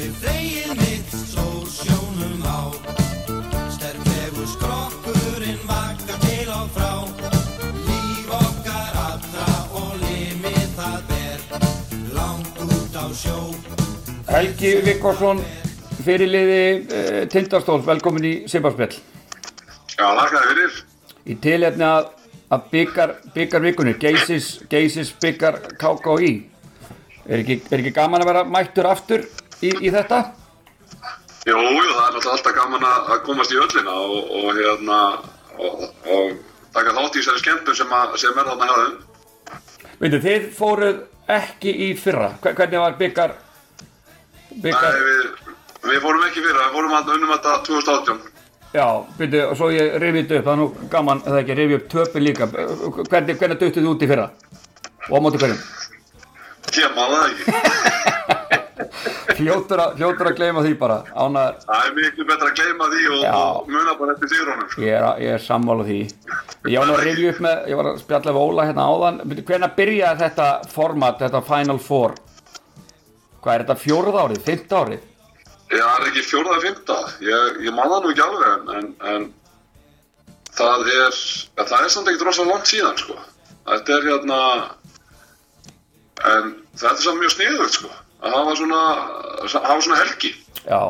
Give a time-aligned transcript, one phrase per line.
[0.00, 2.72] Við þegið mitt sól sjónum á
[3.74, 6.92] Sterklegu skrokkurinn vakka til og frá
[7.84, 11.42] Líf okkar allra og limið það ber
[12.16, 13.36] Langt út á sjó
[14.30, 15.42] Helgi Vikkorsson,
[16.06, 18.96] fyrirliði uh, Tindastóls, velkomin í Simbarspjall.
[19.98, 20.80] Já, lakaði fyrir.
[21.28, 22.08] Í tilefni að,
[22.48, 26.32] að byggar, byggar vikunni, geisis, geisis byggar KKÍ.
[27.28, 29.28] Er ekki, er ekki gaman að vera mættur aftur
[29.62, 30.20] í, í þetta?
[31.48, 34.98] Jú, jú, það er alltaf gaman að að komast í öllina og, og hérna,
[35.56, 36.34] og, og
[36.76, 38.98] taka þátt í þessari skemmtum sem, að, sem er þarna hefðum.
[40.00, 40.98] Veitu, þið fóruð
[41.30, 42.32] ekki í fyrra.
[42.42, 43.32] Hver- Hvernig var byggar,
[44.64, 45.54] byggar, Nei, við,
[45.92, 48.20] við fórum ekki fyrir, við fórum að unnum þetta 2018.
[48.74, 48.86] já,
[49.18, 51.88] veitu, og svo ég rifið þetta upp, það er nú gaman, eða ekki, rifið upp
[51.96, 52.50] töpin líka.
[52.52, 54.28] Hvernig, hvernig döttuð þið út í fyrra?
[55.08, 55.64] Og á móti hverjum?
[56.76, 58.36] Ég maður það ekki.
[59.38, 61.58] Hljótur að, að gleyma því bara, ánæður.
[61.66, 64.72] Það er miklu betra að gleyma því og, og muna bara eftir sigrónum.
[64.82, 66.00] Ég er, er sammála því.
[66.70, 69.20] Ég var nú að rifja upp með, ég var að spjalla við Óla hérna áðan.
[69.50, 72.16] Hvernig byrjaði þetta format, þetta Final Four?
[73.40, 75.06] Hvað er þetta fjórða árið, fymta árið?
[75.70, 76.98] Já, það er ekki fjórða að fymta.
[77.24, 79.28] Ég, ég man það nú ekki alveg en, en, en
[80.58, 81.18] það er,
[81.56, 83.18] ja, það er samt ekkert rosalega langt síðan, sko.
[83.70, 84.38] Þetta er hérna,
[86.32, 87.92] en þetta er samt mjög sniðugt, sko.
[88.20, 88.80] Að hafa svona,
[89.48, 90.32] hafa svona helgi.
[90.66, 90.80] Já.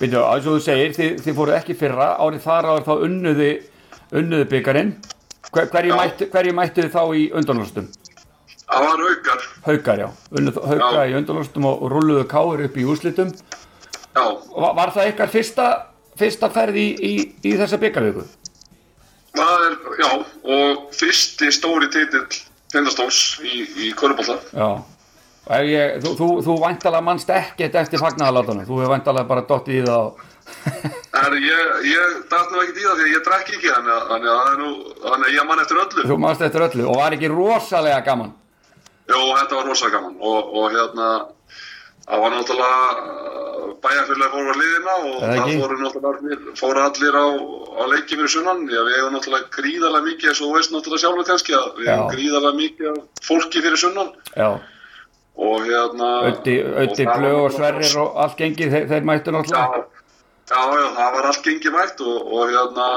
[0.00, 3.50] Veitu, eins og þú segir, þið, þið fóruð ekki fyrra, árið þar árið þá unnuði,
[4.18, 4.92] unnuði byggarinn.
[5.52, 7.90] Hver, hverju, mættu, hverju mættu þið þá í undanlústum?
[8.72, 10.08] Það var aukar, Haukar, já.
[10.32, 11.08] Unnuð hauka Já.
[11.12, 13.32] í undanlústum og, rulluðu káir upp í úrslitum.
[14.16, 14.22] já,
[14.56, 15.66] Var, var það ykkar fyrsta,
[16.16, 17.12] fyrsta ferð í, í,
[17.44, 18.24] í þessa byggarviku?
[19.36, 20.08] það er, já,
[20.56, 22.24] og fyrsti stóri titill
[22.72, 24.38] tindastóls í, í Körubólta.
[24.56, 24.70] Já,
[25.66, 29.86] ég, þú, þú, þú væntalega mannst ekkert eftir fagnaðalátunum, þú hefur væntalega bara dottið í
[29.88, 30.12] það.
[31.22, 35.26] Er, ég, ég dætt nú ekkert í það því að ég drekki ekki, þannig að,
[35.26, 36.06] er ég man eftir öllu.
[36.08, 38.32] þú mannst eftir öllu og var ekki rosalega gaman.
[39.10, 41.08] Jó, þetta var rosa gaman og, og hérna,
[42.06, 43.30] það var náttúrulega
[43.82, 48.62] bæjarfélagi fóru á liðina og Það fóru náttúrulega fóru allir á, á leiki fyrir sunnan.
[48.70, 51.88] Já, við hefum náttúrulega gríðarlega mikið, eins og þú veist náttúrulega sjálfur kannski, að við
[51.88, 51.92] Já.
[51.92, 54.48] hefum gríðarlega mikið fólki fyrir sunnan Já,
[55.36, 56.08] og hérna...
[56.28, 59.84] Var Blöð og Sverrir og allt gengið, þeir, þeir mættu náttúrulega.
[60.52, 62.88] já, já, það var allt gengið mætt og, og hérna,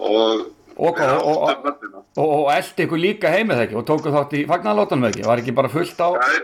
[0.00, 0.48] og...
[0.80, 5.70] Og- eldi ykkur líka heimið ekki og tóku þátt í fagnaðalátunum ekki, var ekki bara
[5.72, 6.08] fullt á...
[6.16, 6.40] Nei,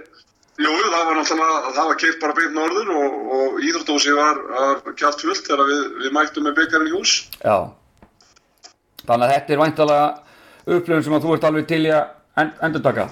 [0.60, 4.43] jú, það var náttúrulega, það var keitt bara beint norður og, og íþróttúsi var,
[4.93, 7.16] kjátt fullt þegar við, við mættum með byggarinn í hús.
[7.41, 7.56] Já,
[9.06, 10.06] þannig að þetta er væntalega
[10.66, 12.04] upplifun sem að þú ert alveg til í að
[12.43, 13.08] end, endurtaka.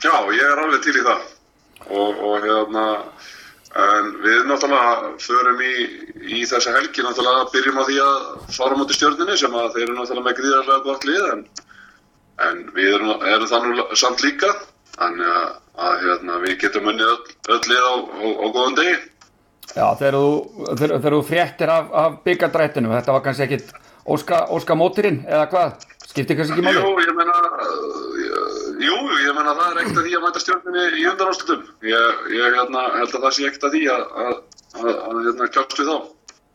[0.00, 1.22] Já, ég er alveg til í það.
[1.92, 2.84] Og, og hérna,
[3.82, 5.74] en við náttúrulega förum í,
[6.38, 8.18] í þessa helgi náttúrulega byrjum á því að
[8.56, 11.46] fara á móti stjörninni sem að þeir eru náttúrulega með gríðarlega gott lið en,
[12.48, 14.52] en við erum, erum það nú samt líka.
[14.92, 15.46] Þannig að,
[15.82, 18.98] að hérna, við getum unnið öll, öll lið á, á, á góðan degi.
[19.72, 20.32] Já, þegar þú,
[20.76, 23.70] þegar, þegar þú fréttir af, af byggardrættinu, þetta var kannski ekkit
[24.04, 25.86] óska, óska móturinn eða hvað?
[26.04, 26.82] Skiptir kannski ekki máli?
[26.82, 27.38] Jú, ég meina,
[28.86, 31.62] jú, ég meina það er ekkert að því að mæta stjórninni í undanáslutum.
[31.88, 34.34] Ég, ég hérna, held að það sé ekkert að því að, að,
[34.78, 35.96] að, að hérna, kjást við þá.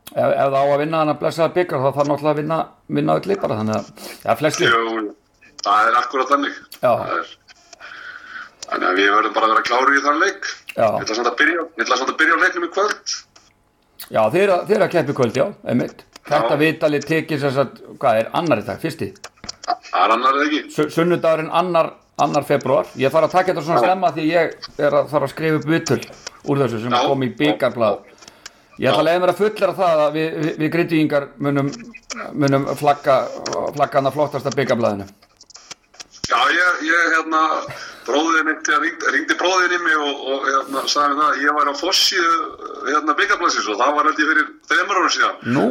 [0.07, 2.59] Ef, ef það á að vinna hann að blessa byggar þá þarf náttúrulega að vinna,
[2.99, 3.91] vinna öll bara þannig að,
[4.23, 4.71] já, flestir.
[4.77, 5.03] Jú,
[5.67, 6.59] það er akkurat þannig.
[6.79, 6.93] Já.
[8.67, 10.49] Þannig að við verðum bara að vera klári í þann leik.
[10.77, 10.87] Já.
[10.87, 13.15] Ég ætla samt að byrja, ég ætla samt að byrja á leiknum í kvöld.
[14.07, 16.03] Já, þeir þeir að keppi kvöld, já, einmitt.
[16.27, 19.07] Þetta viðtalið tekið þess að, hvað er, annar í dag, fyrsti?
[19.87, 20.59] Það er annar eða ekki.
[20.75, 21.89] Su- Sunnudagurinn annar,
[22.23, 22.89] annar februar.
[22.97, 25.67] Ég þarf að taka þetta svona stemma því ég er að þarf að skrifa upp
[25.71, 25.99] viðtöl
[26.47, 28.13] úr þessu sem kom í byggarblad.
[28.77, 31.69] Ég ætla að leiða mér að fullera það að við, við, við grindugingar munum,
[32.37, 33.15] munum flagga,
[33.73, 35.07] flagga hann að flottasta byggarbladinu.
[36.27, 37.41] Já, ég, ég hérna,
[38.05, 41.73] bróðin ringdi, bróðin í mig og, og hérna, sagði mér það að ég var á
[41.79, 42.33] fossíu
[42.89, 45.39] hérna, byggarblæsins og það var ég fyrir þreymur árum síðan.
[45.55, 45.65] Nú,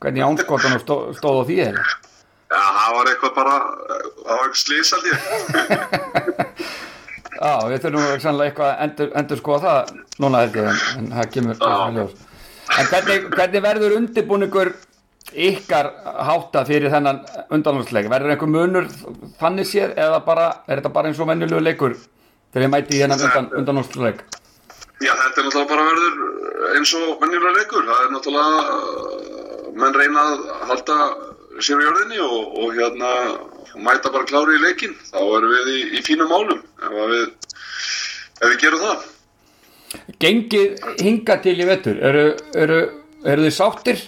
[0.00, 1.88] hvernig ánskotanum stó, stóð á því eða?
[2.50, 3.56] Já, það var eitthvað bara,
[4.26, 5.18] var eitthvað slís held ég.
[7.40, 9.92] Já, við þurfum sannlega eitthvað að endur, endur skoða það
[10.24, 11.62] núna held ég, en, það kemur.
[12.80, 14.72] En hvernig, hvernig verður undirbúningur
[15.30, 15.92] ykkar
[16.26, 17.22] hátta fyrir þennan
[17.54, 18.10] undanlóðsleik?
[18.10, 18.90] Verður einhver munur
[19.40, 21.96] þannig séð eða bara, er þetta bara eins og venjulegu leikur
[22.50, 24.26] þegar ég mæti í þennan undan, undanlóðsleik?
[25.00, 27.86] Já, þetta er náttúrulega bara verður eins og venjulega leikur.
[27.88, 28.64] Það er náttúrulega,
[29.80, 30.96] menn reyna að halda
[31.64, 33.10] sér á jörðinni og, og hérna
[33.80, 34.94] mæta bara klári í leikin.
[35.10, 37.26] Þá erum við í, í fínum málum ef, við,
[38.40, 39.08] ef við gerum það.
[40.22, 42.24] Gengið hinga til í vettur, eru,
[42.54, 42.80] eru,
[43.26, 44.02] eru þið sáttir?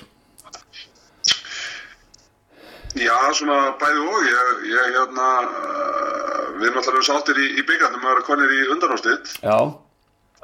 [2.93, 8.05] Já, svona bæði og, ég, ég hérna, uh, við erum alltaf sáttir í, í byggjarnum
[8.05, 9.57] að vera konir í undanústitt, Já,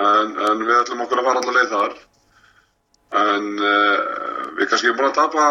[0.00, 1.98] en, en við ætlum okkur að fara allar leið þar.
[3.18, 3.98] En uh,
[4.56, 5.44] við kannski erum búin að tapa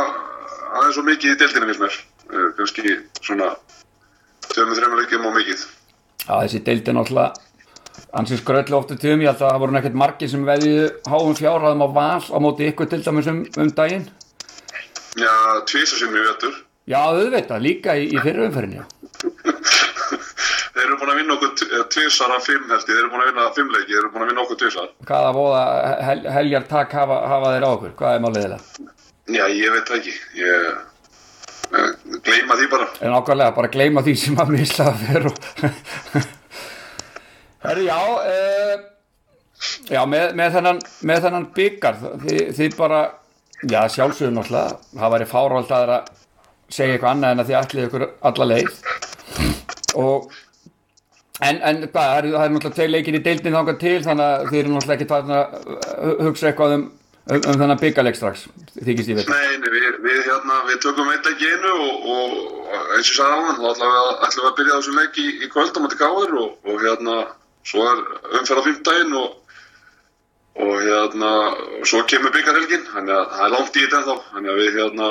[0.67, 1.97] aðeins og mikið í deildinu fyrst mér,
[2.27, 3.49] uh, kannski svona
[4.47, 5.65] tveimur, þreimur leikjum og mikið.
[6.27, 7.47] Já, þessi deildi náttúrulega
[8.17, 11.83] ansins skröllu ofta tíðum, ég held að það voru nekkert margir sem veðiðu háum fjárhæðum
[11.83, 14.07] á val á móti ykkur til dæmis um, um daginn.
[15.17, 15.33] Já,
[15.69, 16.59] tvísa sem ég vetur.
[16.87, 18.85] Já, auðvitað, líka í, í fyrirumferðinni.
[20.77, 23.29] Þeir eru búin að vinna okkur tvísar af fimm held ég, þeir eru búin að
[23.31, 24.91] vinna fimm leiki, þeir eru búin að vinna okkur tvísar.
[25.09, 25.63] Hvaða voða
[26.05, 27.95] hel, heljar takk hafa, hafa þeir á okkur?
[27.97, 28.86] Hvað er málið þeirra?
[29.27, 30.67] Já, ég veit það ekki, ég
[31.71, 31.89] uh,
[32.23, 32.89] gleyma því bara.
[33.03, 36.29] En ákvæmlega, bara gleyma því sem að misla það fyrir.
[37.67, 38.75] Herri, já, uh,
[39.91, 43.01] já, með, með þennan, þennan byggar, þið, þið bara,
[43.65, 45.97] já, sjálfsögum náttúrulega, það væri fárvald að
[46.73, 48.71] segja eitthvað annað en að þið ætlið ykkur alla leið
[49.97, 50.31] og
[51.47, 54.73] en, en það er, náttúrulega tvei leikir í deildin þangað til þannig að þið eru
[54.73, 56.87] náttúrulega ekki að hugsa eitthvað um,
[57.29, 58.45] um, þennan byggarleik strax,
[58.77, 59.31] þykist ég veit.
[59.31, 63.59] Nei, nei við, við, hérna, við tökum eitt í einu og, og eins og hann,
[63.59, 66.53] þá ætlum við, að- að byrja þessum leik í, í kvöld á mæti gáður og,
[66.71, 67.17] og hérna,
[67.67, 68.03] svo er
[68.39, 69.35] umferð á fimmtægin og,
[70.57, 71.31] og hérna,
[71.85, 75.09] svo kemur byggarhelgin, þannig að það er langt í þetta ennþá, þannig að við hérna,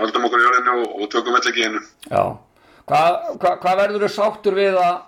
[0.00, 1.80] höldum okkur í jörðinu og, og tökum eitt í einu.
[2.10, 2.24] Já,
[2.90, 4.98] hvað hva, hva verður þú sáttur við að,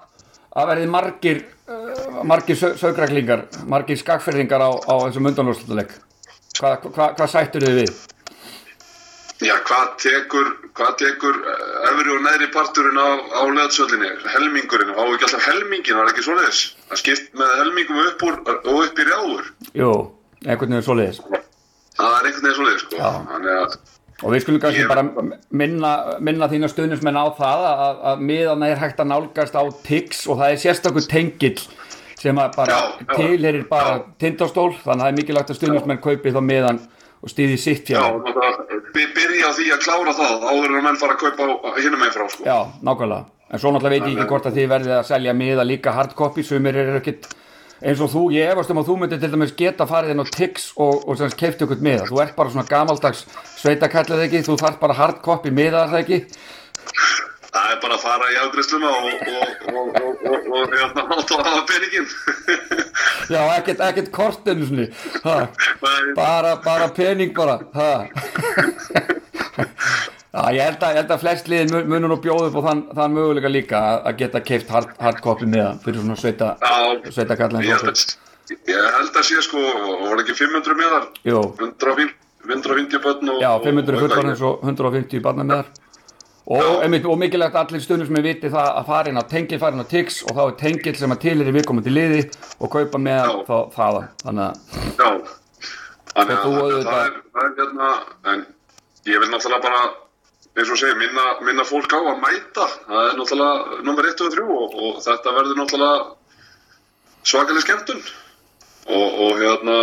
[0.63, 5.95] að verði margir, uh, margir saugræklingar, margir skakferðingar á, á þessum undanlúsleik?
[6.63, 7.93] Hvað hva, hva sættur þið við?
[9.43, 15.03] Já, hvað tekur, hvað tekur eh, efri og neðri parturinn á, á leðsöllinni, helmingurinn, á
[15.03, 16.61] ekki alltaf helmingin, var ekki svoleiðis?
[16.93, 19.49] Það skipt með helmingum upp úr og upp í rjáður.
[19.81, 19.91] Jú,
[20.47, 21.19] einhvern veginn svoleiðis.
[21.99, 23.01] Það er einhvern veginn svoleiðis, sko.
[23.03, 23.11] Já.
[23.33, 23.77] Þannig að,
[24.23, 25.03] Og við skulum kannski Ég- bara
[25.51, 25.89] minna,
[26.23, 30.39] minna þína stuðnismenn á það að, að miðan er hægt að nálgast á TIX og
[30.39, 31.57] það er sérstakur tengill
[32.23, 32.81] sem bara
[33.17, 36.81] tilherir bara tindastól, þannig að það er mikilvægt að stuðnismenn kaupi þá miðan
[37.23, 41.23] og stýði sitt náttúrulega, við byrja því að klára það áður en menn fara að
[41.23, 42.47] kaupa á hinum einn frá, sko.
[42.47, 43.29] Já, nákvæmlega.
[43.53, 46.45] En svo náttúrulega veit ég ekki hvort að þið verðið að selja miða líka hardcopy,
[46.47, 47.29] sumir eru ekkit
[47.83, 50.27] eins og þú, ég efast um að þú myndir til dæmis geta farið inn á
[50.31, 52.07] Tix og, og sem keifti ykkur miða.
[52.09, 53.25] Þú ert bara svona gamaldags
[53.59, 56.21] sveitakallið ekki, þú þarf bara hardcopy miða það ekki.
[57.53, 59.05] Það er bara að fara í afgriðsluna og,
[60.73, 62.07] hérna átt að hafa peningin.
[63.33, 63.83] Já, ekkert,
[64.15, 64.87] svona,
[65.27, 65.35] ha,
[65.83, 67.59] Nei, bara, bara pening bara.
[70.33, 73.17] Já, ég held að, að flest liðin mun- munu nú bjóða upp og þann, þann
[73.19, 77.75] möguleika líka að, að geta keift hard, hardcopy miða fyrir svona sveita, Já, sveitakallið ég
[77.93, 78.17] að,
[78.73, 79.61] ég held að sé sko,
[80.07, 81.05] var ekki 500 meðar?
[81.29, 81.43] Jú.
[81.61, 82.17] 150,
[82.49, 83.45] 150 börn og...
[83.45, 85.69] Já, 500 og- fullorðins og 150 barna með þar
[86.47, 89.59] og, einmitt, og mikilvægt allir stundum sem við viti það að fara inn á tengil,
[89.63, 92.23] fara inn á Tix og þá er tengil sem að til er í viðkomandi liði
[92.59, 94.09] og kaupa með þá þaðan.
[94.25, 94.57] Þannig að,
[96.17, 97.91] það er, það er hérna,
[98.33, 98.43] en
[99.09, 99.85] ég vil náttúrulega bara,
[100.59, 104.35] eins og segja, minna, minna fólk á að mæta, það er náttúrulega nummer 1 og
[104.35, 106.03] 3 og, og þetta verður náttúrulega
[107.23, 108.03] svakalig skemmtun.
[108.91, 109.79] Og, og hérna,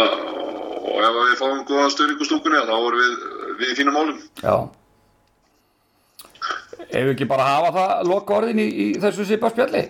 [0.83, 3.25] og ef við fáum góða stöðning úr stúkunni, þá erum við,
[3.61, 4.19] við í fínum málum.
[4.43, 4.57] já
[6.89, 9.83] ef við ekki bara hafa það loka orðin í, í þessu sipa spjalli?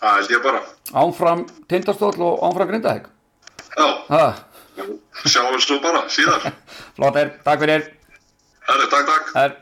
[0.00, 0.60] Það held ég bara.
[1.02, 3.08] ánfram tindastóll og ánfram grindahegg
[3.76, 4.22] Já, ha,
[5.24, 6.48] sjáum við svo bara síðar.
[6.96, 7.84] flott er, takk fyrir.
[8.66, 9.28] Herri, takk, takk.
[9.44, 9.54] er